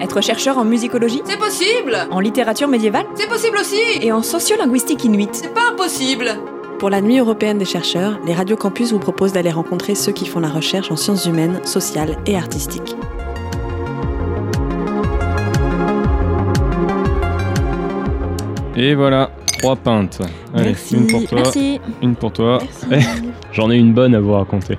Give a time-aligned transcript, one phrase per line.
[0.00, 1.96] Être chercheur en musicologie C'est possible.
[2.10, 3.80] En littérature médiévale C'est possible aussi.
[4.00, 6.30] Et en sociolinguistique inuite C'est pas impossible.
[6.78, 10.26] Pour la Nuit européenne des chercheurs, les Radio Campus vous proposent d'aller rencontrer ceux qui
[10.26, 12.94] font la recherche en sciences humaines, sociales et artistiques.
[18.76, 19.30] Et voilà,
[19.66, 20.20] trois pintes.
[20.54, 20.96] Allez, Merci.
[20.96, 21.80] une pour toi, Merci.
[22.00, 22.58] une pour toi.
[23.52, 24.76] J'en ai une bonne à vous raconter.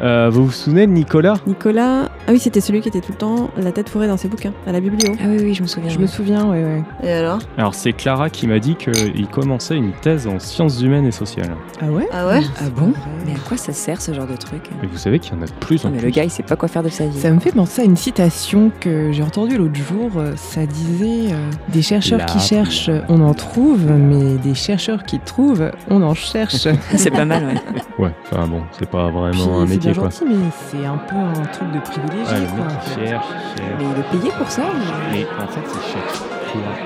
[0.00, 1.34] Euh, vous vous souvenez de Nicolas?
[1.44, 4.28] Nicolas, ah oui, c'était celui qui était tout le temps la tête fourrée dans ses
[4.28, 5.12] bouquins, à la biblio.
[5.18, 5.88] Ah oui, oui, je me souviens.
[5.88, 6.82] Je me souviens, ouais, ouais.
[7.02, 7.38] Et alors?
[7.56, 11.56] Alors c'est Clara qui m'a dit qu'il commençait une thèse en sciences humaines et sociales.
[11.80, 12.06] Ah ouais?
[12.12, 12.42] Ah ouais?
[12.60, 12.92] Ah bon?
[13.26, 14.60] Mais à quoi ça sert ce genre de truc?
[14.82, 16.04] Et vous savez qu'il y en a de plus en Mais plus.
[16.06, 17.18] le gars, il sait pas quoi faire de sa vie.
[17.18, 20.10] Ça me fait penser à une citation que j'ai entendue l'autre jour.
[20.16, 25.18] Euh, Ça disait euh, Des chercheurs qui cherchent, on en trouve, mais des chercheurs qui
[25.18, 26.68] trouvent, on en cherche.
[26.94, 28.04] c'est pas mal, ouais.
[28.04, 30.10] Ouais, enfin bon, c'est pas Puis, vraiment un c'est métier bien quoi.
[30.10, 30.34] gentil, mais
[30.70, 31.78] c'est un peu un truc de
[32.24, 32.34] privilégié.
[32.34, 33.08] Ouais, le quoi, mec fait.
[33.08, 33.78] cherche, il cherche.
[33.78, 34.62] Mais il est payé pour ça
[35.10, 36.38] Mais en fait, il cherche quoi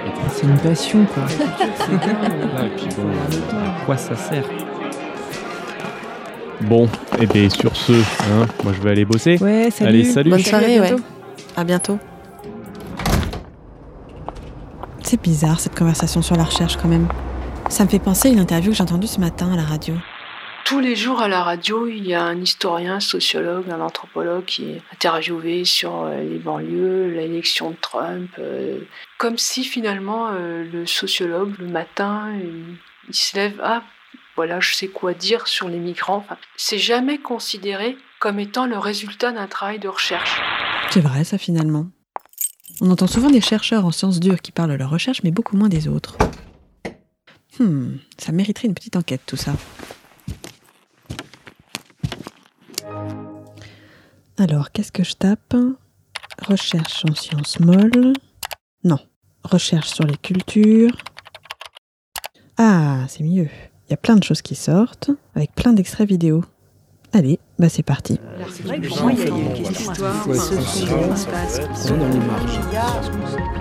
[0.07, 1.23] et C'est une passion, quoi.
[1.25, 4.45] Ouais, et puis bon, à quoi ça sert
[6.63, 6.89] Bon,
[7.21, 9.37] et bien sur ce, hein, moi je vais aller bosser.
[9.41, 9.89] Ouais, salut.
[9.89, 10.31] Allez, salut.
[10.31, 10.95] Bonne soirée, ouais.
[11.57, 11.99] À bientôt.
[15.03, 17.09] C'est bizarre cette conversation sur la recherche quand même.
[17.69, 19.95] Ça me fait penser à une interview que j'ai entendue ce matin à la radio.
[20.73, 24.47] Tous les jours à la radio, il y a un historien, un sociologue, un anthropologue
[24.47, 28.31] qui est interviewé sur euh, les banlieues, l'élection de Trump.
[28.39, 28.81] euh,
[29.19, 33.83] comme si finalement euh, le sociologue, le matin, il, se lève, ah,
[34.35, 36.25] voilà, je sais quoi dire sur les migrants.
[36.25, 40.41] Enfin, c'est jamais considéré comme étant le résultat d'un travail de recherche.
[40.89, 41.89] C'est vrai ça finalement.
[42.81, 45.55] On entend souvent des chercheurs en sciences dures qui parlent de leur recherche, mais beaucoup
[45.55, 46.17] moins des autres.
[47.59, 49.53] Hmm, ça mériterait une petite enquête tout ça.
[54.43, 55.55] Alors, qu'est-ce que je tape?
[56.45, 58.13] Recherche en sciences molles.
[58.83, 58.99] Non.
[59.45, 60.97] Recherche sur les cultures.
[62.59, 63.49] Ah, c'est mieux.
[63.87, 66.45] Il y a plein de choses qui sortent, avec plein d'extraits vidéo.
[67.13, 68.19] Allez, bah c'est parti.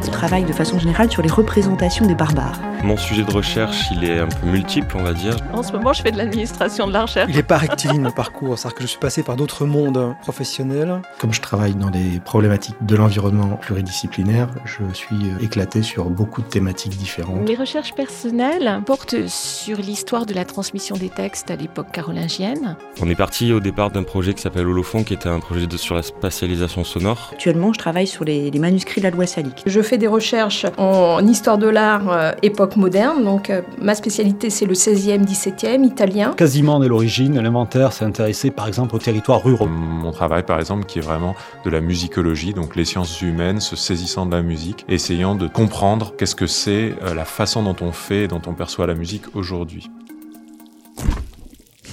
[0.04, 2.60] Je travaille de façon générale sur les représentations des barbares.
[2.84, 5.36] Mon sujet de recherche, il est un peu multiple, on va dire.
[5.54, 7.30] En ce moment, je fais de l'administration de la recherche.
[7.30, 11.00] Il n'est pas rectiligne mon parcours, c'est-à-dire que je suis passé par d'autres mondes professionnels.
[11.20, 16.48] Comme je travaille dans des problématiques de l'environnement pluridisciplinaire, je suis éclaté sur beaucoup de
[16.48, 17.48] thématiques différentes.
[17.48, 22.78] Mes recherches personnelles portent sur l'histoire de la transmission des textes à l'époque carolingienne.
[23.00, 25.78] On est parti au départ d'un projet qui s'appelle Holophon, qui était un projet de-
[25.78, 27.30] sur la spatialisation sonore.
[27.34, 29.64] Actuellement, je travaille sur les, les manuscrits de la loi salique.
[29.66, 34.50] Je fais des recherches en histoire de l'art euh, époque moderne, donc euh, ma spécialité
[34.50, 36.34] c'est le 16e, 17e, italien.
[36.38, 39.68] Quasiment dès l'origine, l'inventaire s'est intéressé par exemple aux territoires ruraux.
[39.68, 41.36] Mon travail, par exemple, qui est vraiment
[41.66, 46.14] de la musicologie, donc les sciences humaines se saisissant de la musique, essayant de comprendre
[46.18, 49.24] qu'est-ce que c'est euh, la façon dont on fait et dont on perçoit la musique
[49.36, 49.90] aujourd'hui.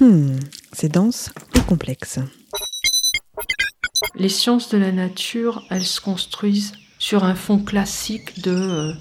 [0.01, 0.37] Hmm,
[0.73, 2.19] c'est dense et complexe.
[4.15, 8.93] Les sciences de la nature, elles se construisent sur un fond classique de euh,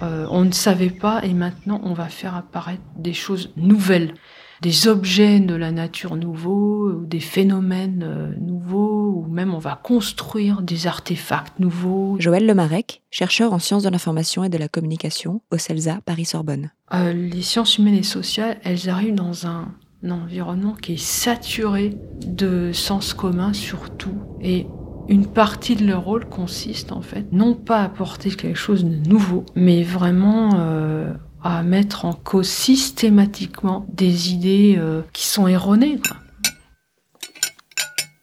[0.00, 4.14] euh, on ne savait pas et maintenant on va faire apparaître des choses nouvelles,
[4.62, 9.78] des objets de la nature nouveaux, ou des phénomènes euh, nouveaux, ou même on va
[9.82, 12.16] construire des artefacts nouveaux.
[12.18, 16.70] Joël Lemarec, chercheur en sciences de l'information et de la communication au CELSA Paris-Sorbonne.
[16.94, 19.74] Euh, les sciences humaines et sociales, elles arrivent dans un,
[20.04, 21.96] un environnement qui est saturé
[22.26, 24.14] de sens commun surtout.
[24.40, 24.66] Et
[25.08, 29.08] une partie de leur rôle consiste en fait, non pas à apporter quelque chose de
[29.08, 35.98] nouveau, mais vraiment euh, à mettre en cause systématiquement des idées euh, qui sont erronées.
[35.98, 36.16] quoi.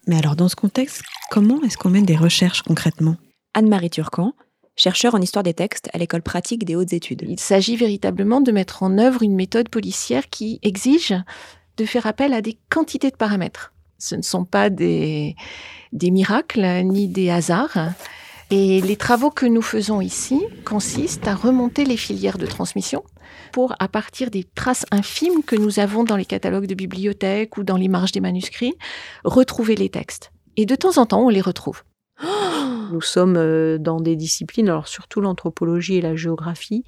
[0.08, 3.16] Mais alors dans ce contexte, comment est-ce qu'on mène des recherches concrètement?
[3.54, 4.34] Anne-Marie Turcan,
[4.76, 7.26] chercheur en histoire des textes à l'école pratique des hautes études.
[7.28, 11.14] Il s'agit véritablement de mettre en œuvre une méthode policière qui exige
[11.80, 13.74] de faire appel à des quantités de paramètres.
[13.98, 15.36] Ce ne sont pas des,
[15.94, 17.90] des miracles ni des hasards.
[18.52, 23.04] Et les travaux que nous faisons ici consistent à remonter les filières de transmission
[23.52, 27.64] pour, à partir des traces infimes que nous avons dans les catalogues de bibliothèques ou
[27.64, 28.74] dans les marges des manuscrits,
[29.24, 30.32] retrouver les textes.
[30.58, 31.84] Et de temps en temps, on les retrouve.
[32.92, 36.83] Nous sommes euh, dans des disciplines, alors surtout l'anthropologie et la géographie,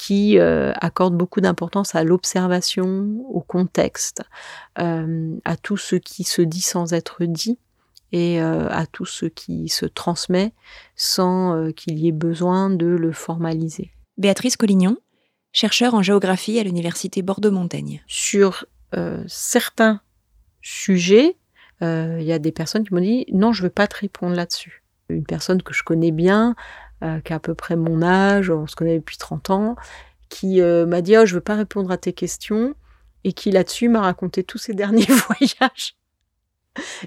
[0.00, 4.22] qui euh, accordent beaucoup d'importance à l'observation, au contexte,
[4.78, 7.58] euh, à tout ce qui se dit sans être dit
[8.10, 10.54] et euh, à tout ce qui se transmet
[10.96, 13.90] sans qu'il y ait besoin de le formaliser.
[14.16, 14.96] Béatrice Collignon,
[15.52, 18.02] chercheur en géographie à l'université Bordeaux-Montaigne.
[18.06, 18.64] Sur
[19.26, 20.00] certains
[20.62, 21.36] sujets,
[21.80, 24.34] il y a des personnes qui m'ont dit non, je ne veux pas te répondre
[24.34, 24.82] là-dessus.
[25.08, 26.54] Une personne que je connais bien,
[27.02, 29.76] euh, qui a à peu près mon âge, on se connaît depuis 30 ans,
[30.28, 32.74] qui m'a dit oh, je ne veux pas répondre à tes questions,
[33.24, 35.96] et qui là-dessus m'a raconté tous ses derniers voyages.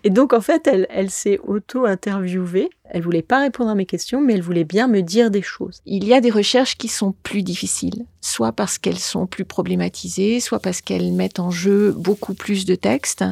[0.03, 2.69] Et donc, en fait, elle, elle s'est auto-interviewée.
[2.83, 5.81] Elle voulait pas répondre à mes questions, mais elle voulait bien me dire des choses.
[5.85, 10.39] Il y a des recherches qui sont plus difficiles, soit parce qu'elles sont plus problématisées,
[10.41, 13.23] soit parce qu'elles mettent en jeu beaucoup plus de textes.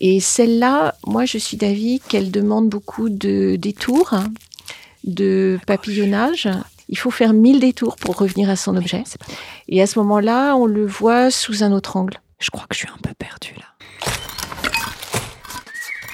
[0.00, 4.14] Et celle-là, moi, je suis d'avis qu'elle demande beaucoup de détours,
[5.04, 6.48] de papillonnage.
[6.88, 9.04] Il faut faire mille détours pour revenir à son objet.
[9.68, 12.20] Et à ce moment-là, on le voit sous un autre angle.
[12.38, 13.66] Je crois que je suis un peu perdue là.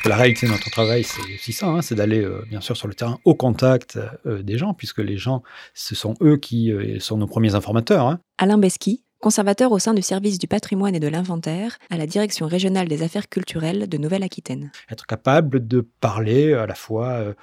[0.04, 2.86] La réalité de notre travail, c'est aussi ça, hein, c'est d'aller euh, bien sûr sur
[2.86, 5.42] le terrain au contact euh, des gens, puisque les gens,
[5.74, 8.06] ce sont eux qui euh, sont nos premiers informateurs.
[8.06, 8.20] Hein.
[8.38, 12.46] Alain Besky, conservateur au sein du service du patrimoine et de l'inventaire à la direction
[12.46, 14.70] régionale des affaires culturelles de Nouvelle-Aquitaine.
[14.90, 17.34] Être capable de parler à la fois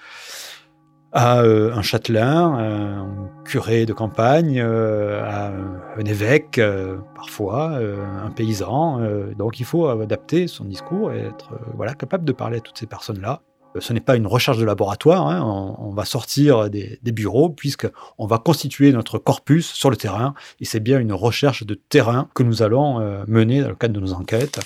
[1.14, 8.32] à euh, un châtelain, un curé de campagne, euh, à un évêque euh, parfois, un
[8.32, 9.00] paysan.
[9.38, 12.88] donc il faut adapter son discours et être voilà, capable de parler à toutes ces
[12.88, 13.42] personnes-là.
[13.80, 15.76] Ce n'est pas une recherche de laboratoire, hein.
[15.80, 20.80] on, va sortir des, bureaux puisqu'on va constituer notre corpus sur le terrain et c'est
[20.80, 24.60] bien une recherche de terrain que nous allons mener dans le cadre de nos enquêtes.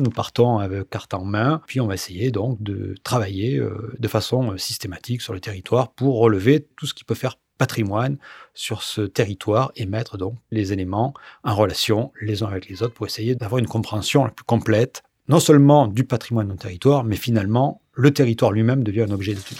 [0.00, 4.08] Nous partons avec carte en main, puis on va essayer donc de travailler euh, de
[4.08, 8.18] façon euh, systématique sur le territoire pour relever tout ce qui peut faire patrimoine
[8.54, 11.14] sur ce territoire et mettre donc les éléments
[11.44, 15.04] en relation les uns avec les autres pour essayer d'avoir une compréhension la plus complète,
[15.28, 19.58] non seulement du patrimoine d'un territoire, mais finalement le territoire lui-même devient un objet d'étude.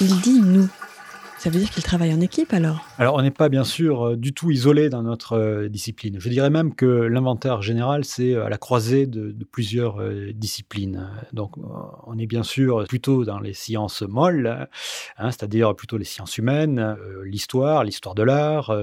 [0.00, 0.68] Il dit nous.
[1.38, 2.84] Ça veut dire qu'il travaille en équipe alors?
[2.98, 6.16] Alors on n'est pas bien sûr euh, du tout isolé dans notre euh, discipline.
[6.18, 10.02] Je dirais même que l'inventaire général, c'est euh, à la croisée de, plusieurs
[10.34, 11.08] disciplines.
[11.32, 11.52] Donc
[12.06, 14.68] on est bien sûr plutôt dans les sciences molles,
[15.18, 18.76] hein, c'est-à-dire plutôt les sciences humaines, l'histoire, l'histoire de l'art,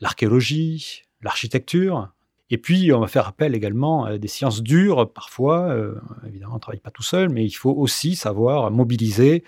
[0.00, 2.12] l'archéologie, l'architecture,
[2.50, 5.62] et puis, on va faire appel également à des sciences dures parfois.
[5.70, 5.94] Euh,
[6.26, 9.44] évidemment, on ne travaille pas tout seul, mais il faut aussi savoir mobiliser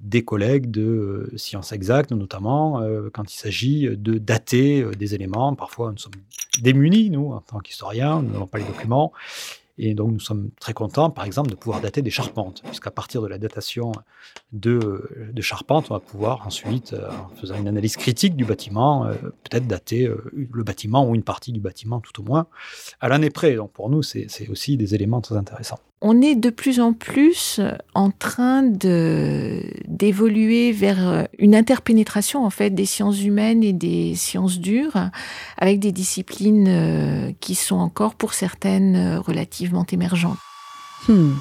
[0.00, 5.54] des collègues de euh, sciences exactes, notamment euh, quand il s'agit de dater des éléments.
[5.54, 6.12] Parfois, nous sommes
[6.60, 9.12] démunis, nous, en tant qu'historiens, nous n'avons pas les documents.
[9.82, 13.22] Et donc, nous sommes très contents, par exemple, de pouvoir dater des charpentes, puisqu'à partir
[13.22, 13.92] de la datation
[14.52, 19.14] de, charpentes, on va pouvoir ensuite, euh, en faisant une analyse critique du bâtiment, euh,
[19.14, 22.46] peut-être dater euh, le bâtiment ou une partie du bâtiment, tout au moins,
[23.00, 23.54] à l'année près.
[23.54, 27.60] Donc, pour nous, c'est aussi des éléments très intéressants on est de plus en plus
[27.94, 34.58] en train de d'évoluer vers une interpénétration en fait des sciences humaines et des sciences
[34.58, 35.10] dures
[35.58, 40.38] avec des disciplines euh, qui sont encore pour certaines relativement émergentes.
[41.08, 41.32] Hmm.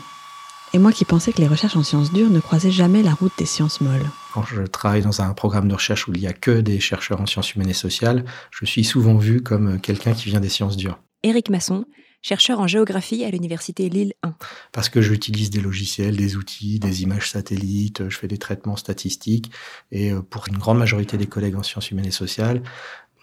[0.73, 3.31] Et moi qui pensais que les recherches en sciences dures ne croisaient jamais la route
[3.39, 4.05] des sciences molles.
[4.33, 7.19] Quand je travaille dans un programme de recherche où il n'y a que des chercheurs
[7.21, 10.77] en sciences humaines et sociales, je suis souvent vu comme quelqu'un qui vient des sciences
[10.77, 10.99] dures.
[11.23, 11.85] Éric Masson,
[12.21, 14.35] chercheur en géographie à l'université Lille 1.
[14.71, 19.51] Parce que j'utilise des logiciels, des outils, des images satellites, je fais des traitements statistiques
[19.91, 22.61] et euh, pour une grande majorité des collègues en sciences humaines et sociales,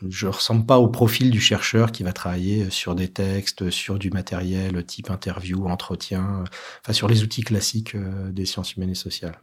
[0.08, 4.10] je ressemble pas au profil du chercheur qui va travailler sur des textes, sur du
[4.10, 6.44] matériel type interview, entretien,
[6.82, 9.40] enfin sur les outils classiques euh, des sciences humaines et sociales.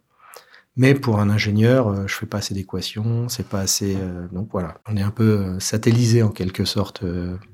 [0.76, 3.96] Mais pour un ingénieur, euh, je fais pas assez d'équations, c'est pas assez.
[3.96, 7.04] Euh, donc voilà, on est un peu euh, satellisé en quelque sorte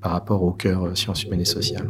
[0.01, 1.89] par rapport au cœur sciences humaines et sociales.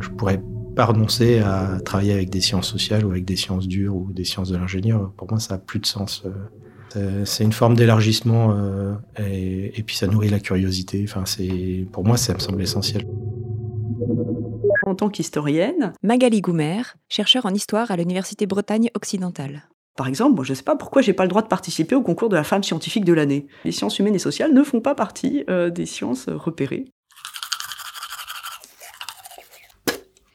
[0.00, 0.40] je pourrais
[0.76, 4.24] pas renoncer à travailler avec des sciences sociales ou avec des sciences dures ou des
[4.24, 5.12] sciences de l'ingénieur.
[5.16, 6.22] Pour moi, ça a plus de sens.
[7.24, 8.56] C'est une forme d'élargissement
[9.18, 11.04] et, puis ça nourrit la curiosité.
[11.04, 13.04] Enfin, c'est pour moi, ça me semble essentiel
[14.88, 15.92] en tant qu'historienne.
[16.02, 19.68] Magali Goumer, chercheur en histoire à l'Université Bretagne occidentale.
[19.96, 22.28] Par exemple, je ne sais pas pourquoi j'ai pas le droit de participer au concours
[22.28, 23.48] de la femme scientifique de l'année.
[23.64, 26.84] Les sciences humaines et sociales ne font pas partie euh, des sciences repérées.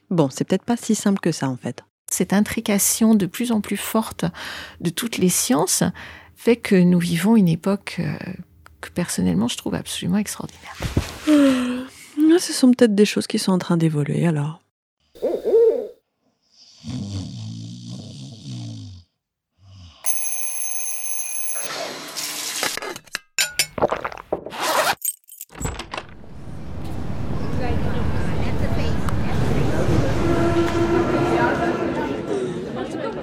[0.10, 1.83] Bon, c'est peut-être pas si simple que ça en fait.
[2.12, 4.25] Cette intrication de plus en plus forte
[4.81, 5.83] de toutes les sciences
[6.36, 8.33] fait que nous vivons une époque euh,
[8.81, 10.75] que personnellement je trouve absolument extraordinaire.
[12.36, 14.60] Ah, ce sont peut-être des choses qui sont en train d'évoluer alors.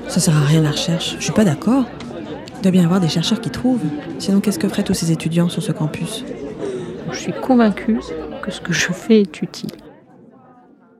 [0.07, 1.85] Ça sert à rien la recherche, je suis pas d'accord.
[2.57, 3.81] Il doit bien y avoir des chercheurs qui trouvent.
[4.21, 6.25] Sinon, qu'est-ce que feraient tous ces étudiants sur ce campus?
[7.11, 7.99] Je suis convaincue
[8.40, 9.70] que ce que je fais est utile.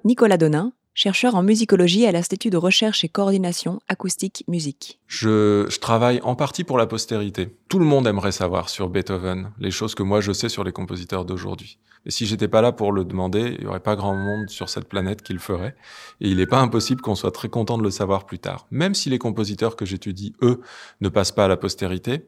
[0.05, 5.01] Nicolas Donin, chercheur en musicologie à l'Institut de recherche et coordination acoustique musique.
[5.07, 7.57] Je, je, travaille en partie pour la postérité.
[7.69, 10.73] Tout le monde aimerait savoir sur Beethoven les choses que moi je sais sur les
[10.73, 11.79] compositeurs d'aujourd'hui.
[12.07, 14.71] Et si j'étais pas là pour le demander, il y aurait pas grand monde sur
[14.71, 15.77] cette planète qui le ferait.
[16.21, 18.67] Et il n'est pas impossible qu'on soit très content de le savoir plus tard.
[18.71, 20.63] Même si les compositeurs que j'étudie, eux,
[21.03, 22.27] ne passent pas à la postérité,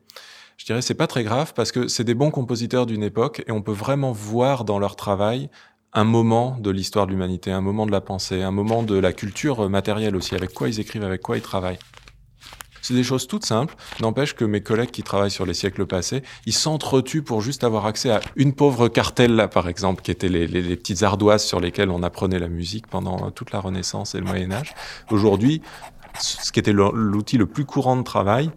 [0.62, 3.50] je dirais c'est pas très grave parce que c'est des bons compositeurs d'une époque et
[3.50, 5.50] on peut vraiment voir dans leur travail
[5.92, 9.12] un moment de l'histoire de l'humanité, un moment de la pensée, un moment de la
[9.12, 11.80] culture matérielle aussi, avec quoi ils écrivent, avec quoi ils travaillent.
[12.80, 16.22] C'est des choses toutes simples, n'empêche que mes collègues qui travaillent sur les siècles passés,
[16.46, 20.28] ils s'entretuent pour juste avoir accès à une pauvre cartelle là, par exemple, qui étaient
[20.28, 24.14] les, les, les, petites ardoises sur lesquelles on apprenait la musique pendant toute la Renaissance
[24.14, 24.74] et le Moyen Âge.
[25.10, 25.60] Aujourd'hui,
[26.20, 28.52] ce qui était l'outil le plus courant de travail,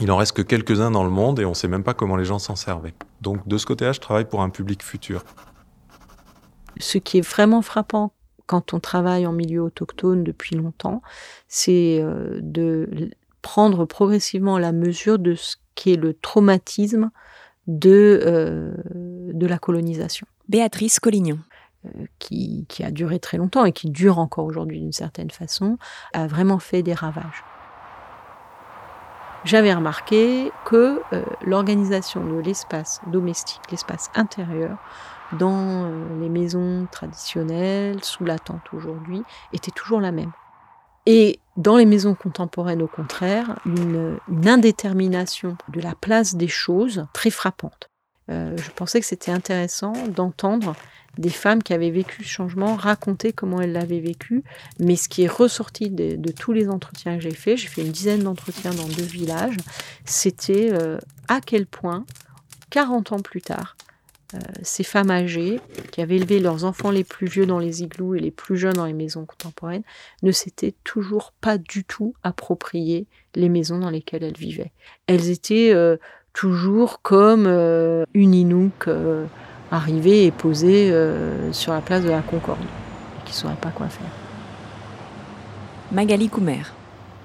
[0.00, 2.16] il en reste que quelques-uns dans le monde et on ne sait même pas comment
[2.16, 2.94] les gens s'en servaient.
[3.20, 5.24] Donc de ce côté-là, je travaille pour un public futur
[6.78, 8.12] ce qui est vraiment frappant
[8.46, 11.02] quand on travaille en milieu autochtone depuis longtemps,
[11.48, 13.10] c'est euh, de
[13.40, 17.10] prendre progressivement la mesure de ce qui est le traumatisme
[17.66, 18.74] de, euh,
[19.32, 20.26] de la colonisation.
[20.48, 21.38] Béatrice Collignon.
[21.86, 25.76] Euh, qui, qui, a duré très longtemps et qui dure encore aujourd'hui d'une certaine façon,
[26.14, 27.44] a vraiment fait des ravages.
[29.44, 34.78] J'avais remarqué que euh, l'organisation de l'espace domestique, l'espace intérieur,
[35.38, 39.22] dans euh, les maisons traditionnelles, sous la tente aujourd'hui,
[39.52, 40.32] était toujours la même.
[41.04, 47.30] Et dans les maisons contemporaines, au contraire, une, indétermination de la place des choses très
[47.30, 47.90] frappante.
[48.30, 50.74] Euh, je pensais que c'était intéressant d'entendre
[51.18, 54.42] des femmes qui avaient vécu ce changement raconter comment elles l'avaient vécu.
[54.80, 57.92] Mais ce qui est ressorti de, tous les entretiens que j'ai faits, j'ai fait une
[57.92, 59.56] dizaine d'entretiens dans deux villages,
[60.04, 62.04] c'était euh, à quel point,
[62.70, 63.76] 40 ans plus tard,
[64.34, 65.60] euh, ces femmes âgées
[65.92, 68.74] qui avaient élevé leurs enfants les plus vieux dans les igloos et les plus jeunes
[68.74, 69.84] dans les maisons contemporaines
[70.22, 74.72] ne s'étaient toujours pas du tout appropriées les maisons dans lesquelles elles vivaient.
[75.06, 75.96] Elles étaient euh,
[76.32, 78.88] toujours comme une Inuk
[79.70, 83.70] arrivée et posée euh, sur la place de la Concorde, et qui ne saurait pas
[83.70, 84.06] quoi faire.
[85.92, 86.62] Magali Koumer.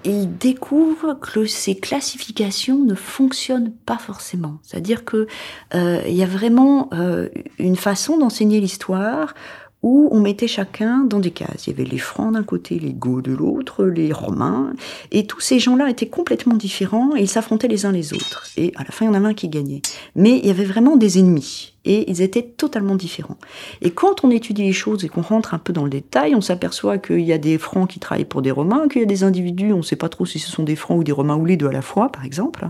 [0.06, 4.60] Il découvre que ces classifications ne fonctionnent pas forcément.
[4.64, 5.28] C'est-à-dire que
[5.76, 7.28] euh, il y a vraiment euh,
[7.58, 9.34] une façon d'enseigner l'histoire
[9.82, 11.68] où on mettait chacun dans des cases.
[11.68, 14.74] Il y avait les Francs d'un côté, les Goths de l'autre, les Romains,
[15.12, 18.46] et tous ces gens-là étaient complètement différents et ils s'affrontaient les uns les autres.
[18.58, 19.82] Et à la fin, il y en avait un qui gagnait.
[20.16, 23.38] Mais il y avait vraiment des ennemis et ils étaient totalement différents.
[23.82, 26.42] Et quand on étudie les choses et qu'on rentre un peu dans le détail, on
[26.42, 29.24] s'aperçoit qu'il y a des Francs qui travaillent pour des Romains, qu'il y a des
[29.24, 31.46] individus, on ne sait pas trop si ce sont des Francs ou des Romains ou
[31.46, 32.68] les deux à la fois, par exemple.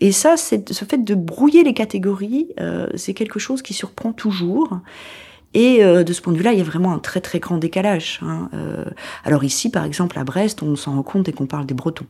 [0.00, 4.80] Et ça, ce fait de brouiller les catégories, euh, c'est quelque chose qui surprend toujours.
[5.54, 7.58] Et euh, de ce point de vue-là, il y a vraiment un très très grand
[7.58, 8.18] décalage.
[8.22, 8.48] Hein.
[8.54, 8.84] Euh,
[9.24, 12.06] alors ici, par exemple, à Brest, on s'en rend compte dès qu'on parle des Bretons.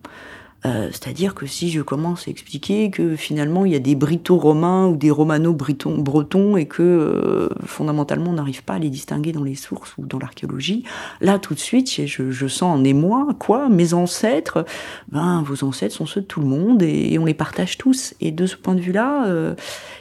[0.66, 4.86] Euh, C'est-à-dire que si je commence à expliquer que finalement il y a des brito-romains
[4.86, 9.56] ou des romano-bretons et que euh, fondamentalement on n'arrive pas à les distinguer dans les
[9.56, 10.84] sources ou dans l'archéologie,
[11.20, 14.64] là tout de suite je, je, sens en émoi quoi Mes ancêtres,
[15.10, 18.14] ben vos ancêtres sont ceux de tout le monde et, on les partage tous.
[18.20, 19.54] Et de ce point de vue-là, euh,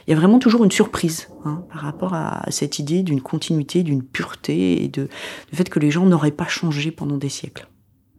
[0.06, 3.82] il y a vraiment toujours une surprise hein, par rapport à cette idée d'une continuité,
[3.82, 5.08] d'une pureté et de,
[5.50, 7.68] du fait que les gens n'auraient pas changé pendant des siècles.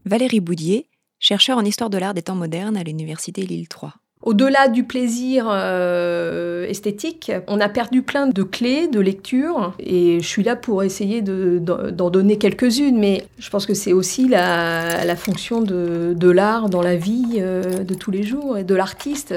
[0.06, 0.88] Valérie Boudier,
[1.20, 3.94] chercheur en histoire de l'art des temps modernes à l'université Lille 3.
[4.26, 10.28] Au-delà du plaisir euh, esthétique, on a perdu plein de clés de lecture et je
[10.28, 15.16] suis là pour essayer d'en de, donner quelques-unes, mais je pense que c'est aussi la,
[15.16, 19.36] fonction de, de l'art dans la vie euh, de tous les jours et de l'artiste.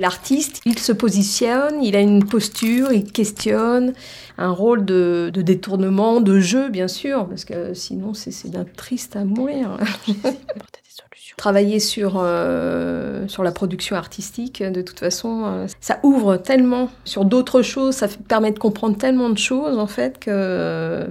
[0.00, 3.92] L'artiste, il se positionne, il a une posture, il questionne,
[4.38, 9.26] un rôle de, détournement, de jeu, bien sûr, parce que sinon c'est d'un triste à
[9.26, 9.76] mourir.
[11.36, 17.24] Travailler sur, euh, sur la production artistique, de toute façon, euh, ça ouvre tellement sur
[17.24, 21.06] d'autres choses, ça permet de comprendre tellement de choses, en fait, que euh,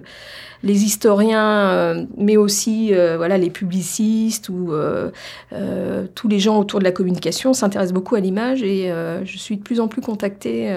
[0.61, 4.73] les historiens, mais aussi voilà, les publicistes ou
[6.15, 8.91] tous les gens autour de la communication s'intéressent beaucoup à l'image et
[9.23, 10.69] je suis de plus en plus contactée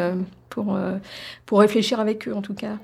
[0.51, 0.79] pour
[1.59, 2.79] réfléchir avec eux, en tout cas.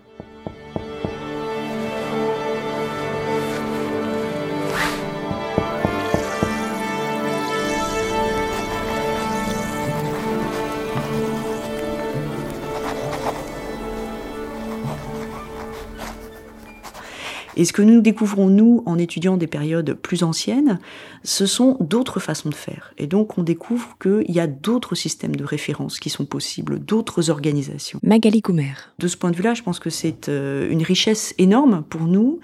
[17.58, 20.78] Et ce que nous découvrons, nous, en étudiant des périodes plus anciennes,
[21.24, 22.94] ce sont d'autres façons de faire.
[22.98, 27.30] Et donc, on découvre qu'il y a d'autres systèmes de référence qui sont possibles, d'autres
[27.30, 27.98] organisations.
[28.04, 28.74] Magali Goumer.
[29.00, 32.38] De ce point de vue-là, je pense que c'est euh, une richesse énorme pour nous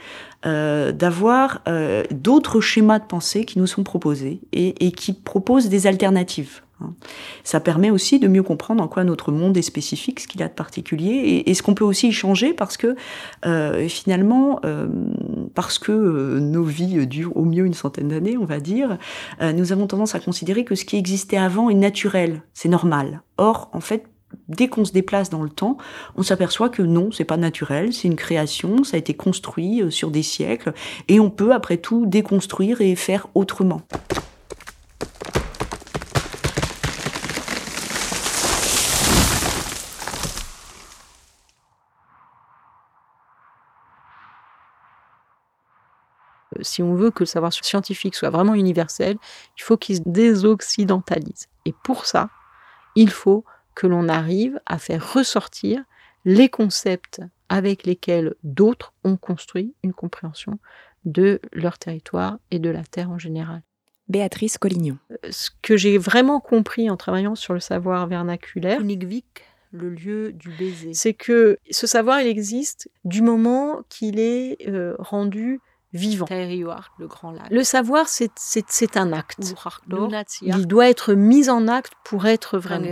[0.46, 5.68] euh, d'avoir euh, d'autres schémas de pensée qui nous sont proposés et, et qui proposent
[5.68, 6.63] des alternatives.
[6.80, 6.94] Hein.
[7.44, 10.48] Ça permet aussi de mieux comprendre en quoi notre monde est spécifique, ce qu'il a
[10.48, 12.96] de particulier, et, ce qu'on peut aussi y changer parce que
[13.46, 14.88] euh, finalement, euh,
[15.54, 18.98] parce que euh, nos vies durent au mieux une centaine d'années, on va dire,
[19.40, 23.22] nous avons tendance à considérer que ce qui existait avant est naturel, c'est normal.
[23.36, 24.04] Or, en fait,
[24.48, 25.76] dès qu'on se déplace dans le temps,
[26.16, 30.10] on s'aperçoit que non, c'est pas naturel, c'est une création, ça a été construit sur
[30.10, 30.72] des siècles,
[31.08, 33.82] et on peut après tout déconstruire et faire autrement.
[46.64, 49.16] Si on veut que le savoir scientifique soit vraiment universel,
[49.56, 51.48] il faut qu'il se désoccidentalise.
[51.64, 52.30] Et pour ça,
[52.94, 53.44] il faut
[53.74, 55.82] que l'on arrive à faire ressortir
[56.24, 60.58] les concepts avec lesquels d'autres ont construit une compréhension
[61.04, 63.62] de leur territoire et de la Terre en général.
[64.08, 64.98] Béatrice Collignon.
[65.30, 70.94] Ce que j'ai vraiment compris en travaillant sur le savoir vernaculaire, le lieu du baiser,
[70.94, 75.60] c'est que ce savoir, il existe du moment qu'il est euh, rendu
[75.94, 76.26] vivant.
[76.98, 77.50] Le, grand lac.
[77.50, 79.54] le savoir, c'est un acte.
[80.42, 82.86] Il doit être mis en acte pour être vraiment.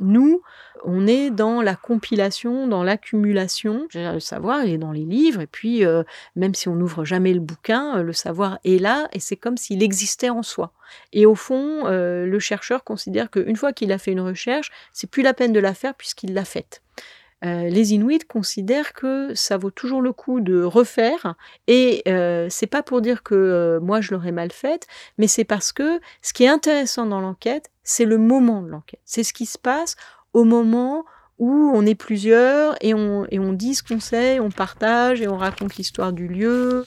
[0.00, 0.42] Nous,
[0.84, 3.86] on est dans la compilation, dans l'accumulation.
[3.94, 6.02] Le savoir, il est dans les livres, et puis euh,
[6.36, 9.56] même si on n'ouvre jamais le bouquin, euh, le savoir est là, et c'est comme
[9.56, 10.72] s'il existait en soi.
[11.12, 15.08] Et au fond, euh, le chercheur considère qu'une fois qu'il a fait une recherche, c'est
[15.08, 16.82] plus la peine de la faire puisqu'il l'a faite.
[17.44, 21.34] Euh, les Inuits considèrent que ça vaut toujours le coup de refaire
[21.66, 24.86] et euh, c'est pas pour dire que euh, moi je l'aurais mal faite,
[25.18, 29.00] mais c'est parce que ce qui est intéressant dans l'enquête, c'est le moment de l'enquête.
[29.04, 29.96] C'est ce qui se passe
[30.32, 31.04] au moment
[31.38, 35.26] où on est plusieurs et on, et on dit ce qu'on sait, on partage et
[35.26, 36.86] on raconte l'histoire du lieu.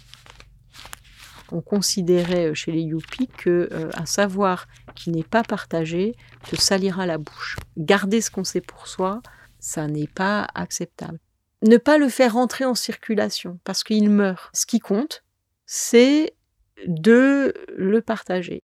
[1.51, 6.15] On considérait chez les Yupik que un savoir qui n'est pas partagé
[6.49, 7.57] te salira la bouche.
[7.77, 9.21] Garder ce qu'on sait pour soi,
[9.65, 11.17] ça n'est pas acceptable.
[11.63, 14.51] Ne pas le faire rentrer en circulation parce qu'il meurt.
[14.53, 15.23] Ce qui compte,
[15.65, 16.35] c'est
[16.85, 18.61] de le partager.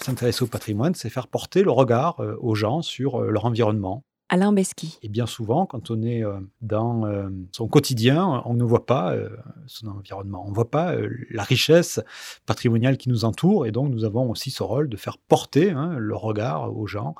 [0.00, 4.02] S'intéresser au patrimoine, c'est faire porter le regard euh, aux gens sur euh, leur environnement.
[4.30, 4.96] Alain Besky.
[5.02, 9.12] Et bien souvent, quand on est euh, dans euh, son quotidien, on ne voit pas
[9.12, 9.28] euh,
[9.66, 10.94] son environnement, on ne voit pas
[11.30, 12.00] la richesse
[12.46, 15.96] patrimoniale qui nous entoure, et donc nous avons aussi ce rôle de faire porter hein,
[15.98, 17.16] le regard aux gens,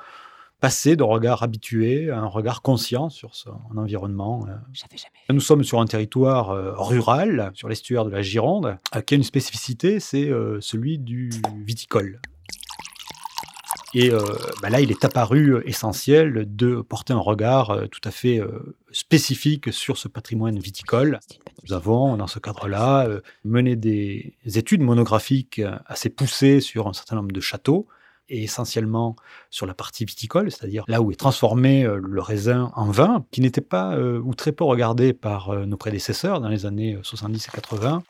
[0.61, 4.47] passer de regard habitué à un regard conscient sur son environnement.
[5.31, 9.99] Nous sommes sur un territoire rural, sur l'estuaire de la Gironde, qui a une spécificité,
[9.99, 11.31] c'est celui du
[11.65, 12.21] viticole.
[13.93, 14.21] Et euh,
[14.63, 18.41] bah là, il est apparu euh, essentiel de porter un regard euh, tout à fait
[18.93, 21.19] spécifique sur ce patrimoine viticole.
[21.65, 23.09] Nous avons, dans ce cadre-là,
[23.45, 27.87] mené des études monographiques assez poussées sur un certain nombre de châteaux,
[28.29, 29.17] et essentiellement
[29.51, 33.61] sur la partie viticole, c'est-à-dire là où est transformé le raisin en vin, qui n'était
[33.61, 38.03] pas ou très peu regardé par nos prédécesseurs dans les années 70 et 80.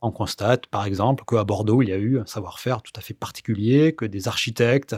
[0.00, 3.14] On constate, par exemple, qu'à Bordeaux, il y a eu un savoir-faire tout à fait
[3.14, 4.94] particulier, que des architectes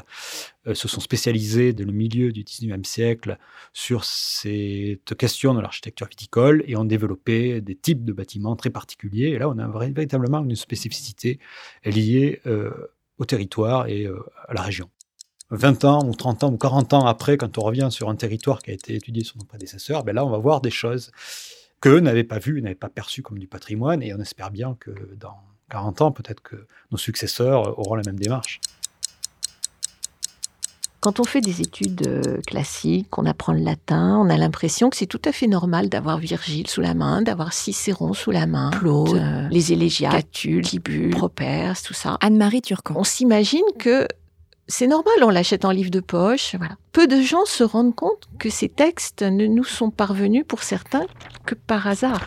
[0.66, 3.38] euh, se sont spécialisés dès le milieu du 19e siècle
[3.72, 9.28] sur cette question de l'architecture viticole et ont développé des types de bâtiments très particuliers.
[9.28, 11.38] Et là, on a véritablement une spécificité
[11.84, 12.70] liée euh,
[13.16, 14.90] au territoire et euh, à la région.
[15.50, 18.62] 20 ans ou 30 ans ou 40 ans après, quand on revient sur un territoire
[18.62, 21.10] qui a été étudié sur nos prédécesseurs, ben là, on va voir des choses
[21.80, 24.02] qu'eux n'avaient pas vu, n'avaient pas perçu comme du patrimoine.
[24.02, 25.36] Et on espère bien que dans
[25.70, 28.60] 40 ans, peut-être que nos successeurs auront la même démarche.
[31.00, 34.98] Quand on fait des études euh, classiques, qu'on apprend le latin, on a l'impression que
[34.98, 38.70] c'est tout à fait normal d'avoir Virgile sous la main, d'avoir Cicéron sous la main,
[38.70, 42.18] Claude, euh, les élégiaques, Catulle, Tibulle, Properce, tout ça.
[42.20, 42.96] Anne-Marie Turcan.
[42.98, 44.06] On s'imagine que
[44.70, 46.54] c'est normal, on l'achète en livre de poche.
[46.92, 51.06] Peu de gens se rendent compte que ces textes ne nous sont parvenus pour certains
[51.44, 52.24] que par hasard.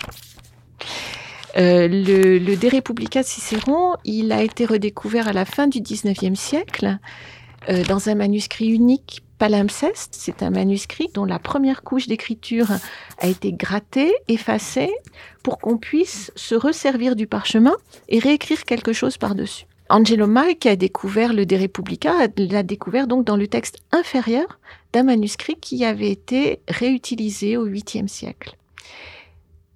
[1.56, 6.38] Euh, le, le De Republica Cicéron, il a été redécouvert à la fin du XIXe
[6.38, 6.98] siècle
[7.70, 10.16] euh, dans un manuscrit unique palimpseste.
[10.18, 12.68] C'est un manuscrit dont la première couche d'écriture
[13.20, 14.92] a été grattée, effacée,
[15.44, 17.76] pour qu'on puisse se resservir du parchemin
[18.10, 19.66] et réécrire quelque chose par-dessus.
[19.90, 24.60] Angelo Mai, qui a découvert le De Republica, l'a découvert donc dans le texte inférieur
[24.94, 28.56] d'un manuscrit qui avait été réutilisé au 8e siècle.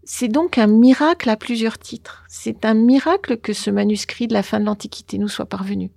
[0.10, 2.24] C'est donc un miracle à plusieurs titres.
[2.30, 5.91] C'est un miracle que ce manuscrit de la fin de l'Antiquité nous soit parvenu.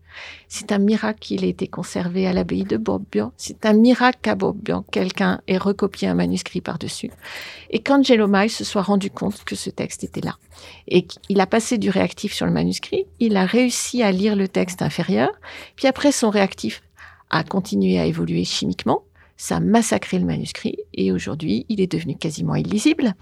[0.49, 3.31] C'est un miracle qu'il ait été conservé à l'abbaye de Bobbio.
[3.37, 7.13] C'est un miracle qu'à Bobbio, quelqu'un ait recopié un manuscrit par-dessus.
[7.71, 10.39] Et qu'Angelo Mai se soit rendu compte que ce texte était là.
[10.89, 14.49] Et qu'il a passé du réactif sur le manuscrit, il a réussi à lire le
[14.49, 15.31] texte inférieur,
[15.77, 16.83] puis après son réactif
[17.31, 19.05] a continué à évoluer chimiquement,
[19.41, 23.15] ça a massacré le manuscrit et aujourd'hui, il est devenu quasiment illisible.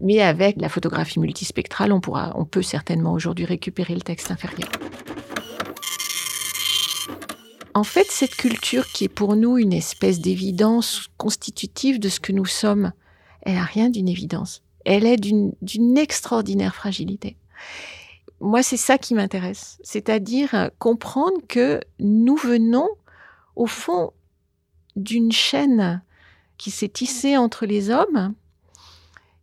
[0.00, 4.70] Mais avec la photographie multispectrale, on, pourra, on peut certainement aujourd'hui récupérer le texte inférieur.
[7.74, 12.32] En fait, cette culture qui est pour nous une espèce d'évidence constitutive de ce que
[12.32, 12.92] nous sommes,
[13.42, 14.62] elle n'a rien d'une évidence.
[14.86, 17.36] Elle est d'une extraordinaire fragilité.
[18.40, 22.88] Moi, c'est ça qui m'intéresse, c'est-à-dire comprendre que nous venons,
[23.56, 24.12] au fond,
[25.02, 26.02] d'une chaîne
[26.58, 28.34] qui s'est tissée entre les hommes,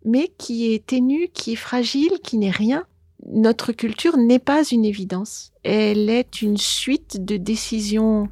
[0.05, 2.85] mais qui est ténue, qui est fragile, qui n'est rien.
[3.25, 5.51] Notre culture n'est pas une évidence.
[5.63, 8.29] Elle est une suite de décisions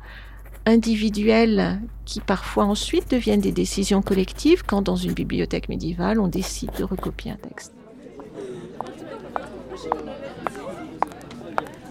[0.65, 6.71] individuelles qui parfois ensuite deviennent des décisions collectives quand dans une bibliothèque médiévale on décide
[6.77, 7.73] de recopier un texte.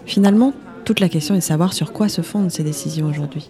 [0.05, 0.53] Finalement,
[0.85, 3.49] toute la question est de savoir sur quoi se fondent ces décisions aujourd'hui.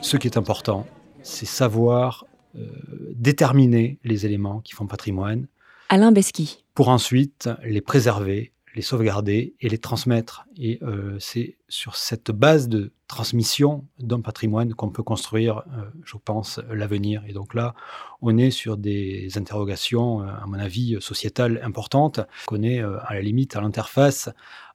[0.00, 0.86] Ce qui est important,
[1.22, 2.24] c'est savoir
[2.56, 2.66] euh,
[3.14, 5.48] déterminer les éléments qui font patrimoine.
[5.88, 6.64] Alain Besky.
[6.74, 10.46] Pour ensuite les préserver, les sauvegarder et les transmettre.
[10.56, 16.16] Et euh, c'est sur cette base de transmission d'un patrimoine qu'on peut construire, euh, je
[16.16, 17.22] pense, l'avenir.
[17.26, 17.74] Et donc là,
[18.22, 23.56] on est sur des interrogations, à mon avis, sociétales importantes, qu'on est à la limite
[23.56, 24.30] à l'interface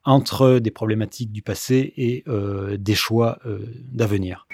[0.06, 2.26] entre des problématiques du passé et
[2.78, 3.40] des choix
[3.92, 4.48] d'avenir.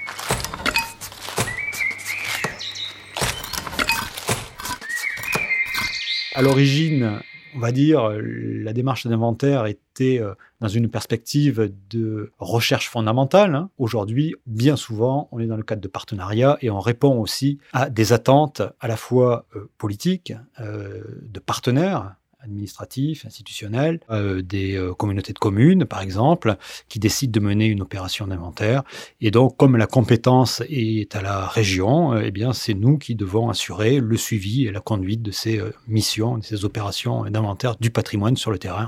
[6.35, 7.19] À l'origine,
[7.55, 13.55] on va dire, la démarche d'inventaire était euh, dans une perspective de recherche fondamentale.
[13.55, 13.69] Hein.
[13.77, 17.89] Aujourd'hui, bien souvent, on est dans le cadre de partenariat et on répond aussi à
[17.89, 24.93] des attentes à la fois euh, politiques, euh, de partenaires, administratifs, institutionnels, euh, des euh,
[24.93, 26.55] communautés de communes, par exemple,
[26.87, 28.83] qui décident de mener une opération d'inventaire.
[29.19, 33.15] Et donc, comme la compétence est à la région, euh, eh bien, c'est nous qui
[33.15, 37.89] devons assurer le suivi et la conduite de ces missions, de ces opérations d'inventaire du
[37.89, 38.87] patrimoine sur le terrain.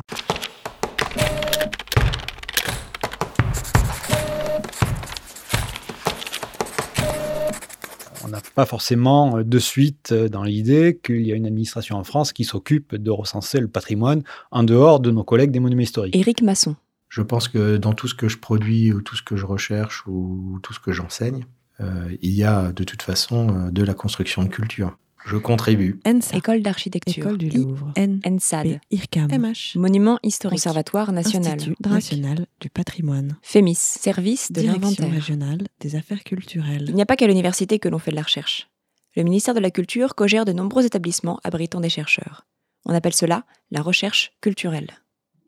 [8.54, 12.34] Pas forcément euh, de suite euh, dans l'idée qu'il y a une administration en France
[12.34, 16.16] qui s'occupe de recenser le patrimoine en dehors de nos collègues des monuments historiques.
[16.16, 16.76] Éric Masson.
[17.10, 20.04] Je pense que dans tout ce que je produis ou tout ce que je recherche
[20.08, 21.46] ou tout ce que j'enseigne,
[21.82, 24.98] euh, il y a de toute façon de la construction de culture.
[25.25, 25.99] Je contribue.
[26.34, 27.23] École d'architecture.
[27.23, 27.93] École du Louvre.
[27.97, 28.79] ENSAD.
[28.91, 29.31] IRCAM.
[29.31, 29.77] MH.
[29.77, 30.57] Monument historique.
[30.57, 31.53] Conservatoire national.
[31.53, 33.38] Institut national du patrimoine.
[33.41, 33.75] FEMIS.
[33.75, 35.12] Service de l'inventaire.
[35.12, 36.86] régionale des affaires culturelles.
[36.88, 38.69] Il n'y a pas qu'à l'université que l'on fait de la recherche.
[39.15, 42.45] Le ministère de la Culture cogère de nombreux établissements abritant des chercheurs.
[42.86, 44.89] On appelle cela la recherche culturelle.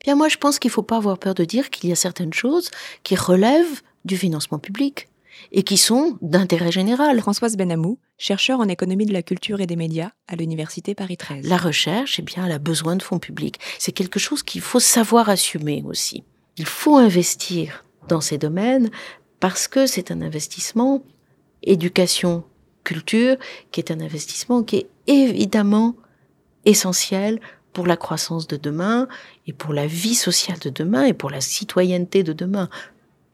[0.04, 1.96] Bien, moi, je pense qu'il ne faut pas avoir peur de dire qu'il y a
[1.96, 2.70] certaines choses
[3.04, 5.08] qui relèvent du financement public
[5.52, 7.20] et qui sont d'intérêt général.
[7.20, 11.46] Françoise Benamou, chercheur en économie de la culture et des médias à l'université Paris 13.
[11.48, 13.58] La recherche, eh bien, elle a besoin de fonds publics.
[13.78, 16.24] C'est quelque chose qu'il faut savoir assumer aussi.
[16.56, 18.90] Il faut investir dans ces domaines
[19.40, 21.02] parce que c'est un investissement
[21.62, 22.44] éducation
[22.84, 23.36] culture
[23.72, 25.96] qui est un investissement qui est évidemment
[26.64, 27.40] essentiel
[27.72, 29.08] pour la croissance de demain
[29.46, 32.68] et pour la vie sociale de demain et pour la citoyenneté de demain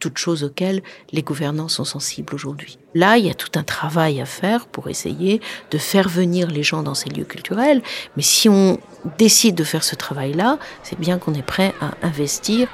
[0.00, 0.82] toutes choses auxquelles
[1.12, 2.78] les gouvernants sont sensibles aujourd'hui.
[2.94, 6.64] Là, il y a tout un travail à faire pour essayer de faire venir les
[6.64, 7.82] gens dans ces lieux culturels,
[8.16, 8.80] mais si on
[9.18, 12.68] décide de faire ce travail-là, c'est bien qu'on est prêt à investir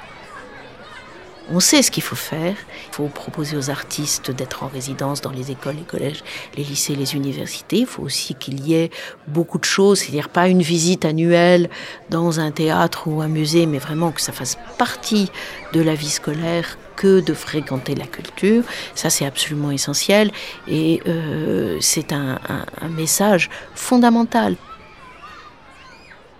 [1.49, 2.55] on sait ce qu'il faut faire.
[2.89, 6.23] Il faut proposer aux artistes d'être en résidence dans les écoles, les collèges,
[6.57, 7.79] les lycées, les universités.
[7.79, 8.89] Il faut aussi qu'il y ait
[9.27, 11.69] beaucoup de choses, c'est-à-dire pas une visite annuelle
[12.09, 15.31] dans un théâtre ou un musée, mais vraiment que ça fasse partie
[15.73, 18.63] de la vie scolaire que de fréquenter la culture.
[18.95, 20.31] Ça, c'est absolument essentiel
[20.67, 24.57] et euh, c'est un, un, un message fondamental.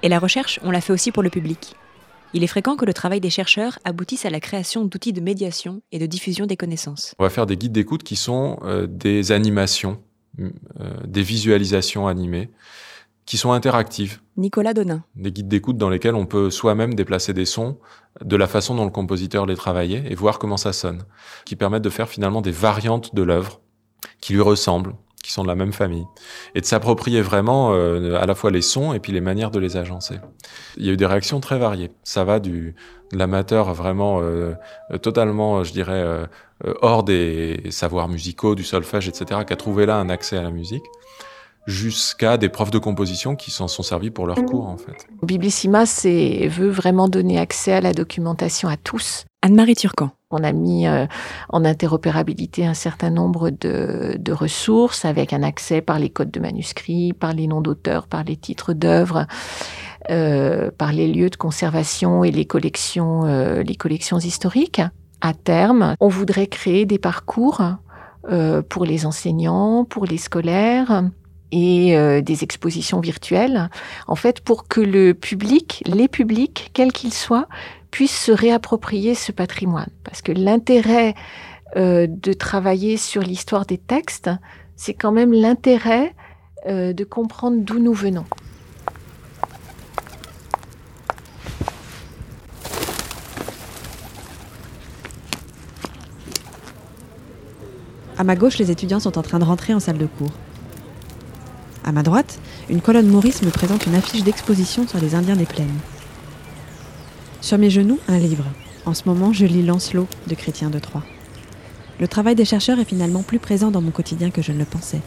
[0.04, 1.76] Et la recherche, on l'a fait aussi pour le public.
[2.34, 5.82] Il est fréquent que le travail des chercheurs aboutisse à la création d'outils de médiation
[5.92, 7.16] et de diffusion des connaissances.
[7.20, 10.02] On va faire des guides d'écoute qui sont euh, des animations,
[10.40, 10.50] euh,
[11.06, 12.50] des visualisations animées,
[13.28, 14.22] qui sont interactives.
[14.38, 15.04] Nicolas Donin.
[15.16, 17.78] Des guides d'écoute dans lesquels on peut soi-même déplacer des sons
[18.24, 21.04] de la façon dont le compositeur les travaillait et voir comment ça sonne,
[21.46, 23.60] qui permettent de faire finalement des variantes de l'œuvre
[24.22, 26.06] qui lui ressemblent, qui sont de la même famille,
[26.56, 29.60] et de s'approprier vraiment euh, à la fois les sons et puis les manières de
[29.60, 30.16] les agencer.
[30.78, 31.92] Il y a eu des réactions très variées.
[32.04, 32.76] Ça va du
[33.12, 34.54] de l'amateur vraiment euh,
[35.02, 36.26] totalement, je dirais, euh,
[36.82, 40.52] hors des savoirs musicaux, du solfège, etc., qui a trouvé là un accès à la
[40.52, 40.84] musique
[41.68, 45.06] jusqu'à des profs de composition qui s'en sont servis pour leur cours en fait.
[45.22, 49.26] Biblissima veut vraiment donner accès à la documentation à tous.
[49.44, 50.12] Anne-Marie Turcan.
[50.32, 51.06] On a mis euh,
[51.50, 56.40] en interopérabilité un certain nombre de, de, ressources avec un accès par les codes de
[56.40, 59.26] manuscrits, par les noms d'auteurs, par les titres d'œuvres,
[60.10, 64.82] euh, par les lieux de conservation et les collections, euh, les collections historiques.
[65.20, 67.62] À terme, on voudrait créer des parcours
[68.30, 71.04] euh, pour les enseignants, pour les scolaires,
[71.52, 73.70] et euh, des expositions virtuelles,
[74.08, 77.48] en fait, pour que le public, les publics, quels qu'ils soient,
[77.92, 79.90] puissent se réapproprier ce patrimoine.
[80.04, 81.16] Parce que l'intérêt
[81.76, 84.30] euh, de travailler sur l'histoire des textes,
[84.76, 86.14] c'est quand même l'intérêt
[86.68, 88.26] euh, de comprendre d'où nous venons.
[98.18, 100.32] À ma gauche, les étudiants sont en train de rentrer en salle de cours.
[101.88, 102.38] À ma droite,
[102.70, 105.80] une colonne Maurice me présente une affiche d'exposition sur les Indiens des plaines.
[107.40, 108.44] Sur mes genoux, un livre.
[108.86, 111.06] En ce moment, je lis Lancelot de Chrétien de Troyes.
[112.02, 114.66] Le travail des chercheurs est finalement plus présent dans mon quotidien que je ne le
[114.66, 115.00] pensais.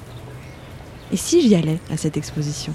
[1.12, 2.72] Et si j'y allais à cette exposition?